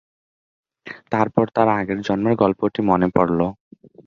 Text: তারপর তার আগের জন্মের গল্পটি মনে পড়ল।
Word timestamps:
তারপর 1.11 1.45
তার 1.55 1.67
আগের 1.75 1.99
জন্মের 2.01 2.35
গল্পটি 2.41 2.79
মনে 2.89 3.07
পড়ল। 3.15 3.39